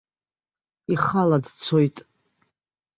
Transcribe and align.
Ихала 0.93 1.37
дцоит. 1.43 1.95